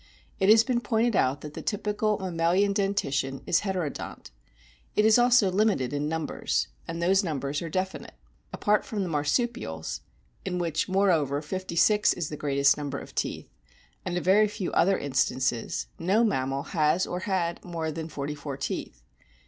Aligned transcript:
It 0.39 0.49
has 0.49 0.63
been 0.63 0.81
pointed 0.81 1.15
out 1.15 1.41
that 1.41 1.53
the 1.53 1.61
typical 1.61 2.17
mammalian 2.17 2.73
dentition 2.73 3.43
is 3.45 3.59
heterodont. 3.61 4.31
It 4.95 5.05
is 5.05 5.19
also 5.19 5.51
limited 5.51 5.93
in 5.93 6.07
numbers, 6.09 6.69
and 6.87 6.99
those 7.03 7.23
numbers 7.23 7.61
are 7.61 7.69
definite. 7.69 8.15
Apart 8.51 8.83
from 8.83 9.03
the 9.03 9.09
Marsupials 9.09 10.01
(in 10.43 10.57
which, 10.57 10.89
moreover, 10.89 11.39
fifty 11.43 11.75
six 11.75 12.13
is 12.13 12.29
the 12.29 12.35
greatest 12.35 12.77
number 12.77 12.97
of 12.97 13.13
teeth) 13.13 13.51
and 14.03 14.17
a 14.17 14.21
very 14.21 14.47
few 14.47 14.71
other 14.71 14.97
instances, 14.97 15.85
no 15.99 16.23
mammal 16.23 16.63
has 16.73 17.05
or 17.05 17.19
had 17.19 17.63
more 17.63 17.91
than 17.91 18.09
forty 18.09 18.33
four 18.33 18.57
teeth. 18.57 19.03